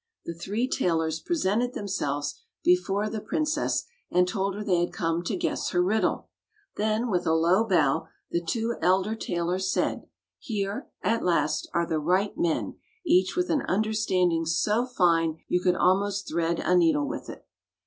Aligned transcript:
The 0.25 0.33
three 0.33 0.67
tailors 0.67 1.19
presented 1.19 1.75
themselves 1.75 2.41
before 2.63 3.07
the 3.07 3.21
princess 3.21 3.85
and 4.09 4.27
told 4.27 4.55
her 4.55 4.63
they 4.63 4.79
had 4.79 4.91
come 4.91 5.21
to 5.25 5.35
guess 5.35 5.69
her 5.69 5.83
riddle. 5.83 6.27
Then, 6.75 7.11
with 7.11 7.27
a 7.27 7.35
low 7.35 7.63
bow, 7.67 8.07
the 8.31 8.43
two 8.43 8.77
elder 8.81 9.13
tailors 9.13 9.71
said, 9.71 10.07
"Here, 10.39 10.87
at 11.03 11.23
last, 11.23 11.69
are 11.75 11.85
the 11.85 11.99
right 11.99 12.35
men, 12.35 12.79
each 13.05 13.35
with 13.35 13.51
an 13.51 13.61
under 13.67 13.93
standing 13.93 14.47
so 14.47 14.87
fine 14.87 15.37
you 15.47 15.61
could 15.61 15.75
almost 15.75 16.27
thread 16.27 16.59
a 16.59 16.75
needle 16.75 17.07
with 17.07 17.29
it." 17.29 17.45